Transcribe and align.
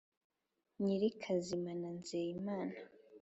nyirikazima 0.83 1.71
na 1.81 1.89
nzeyimana 1.97 2.75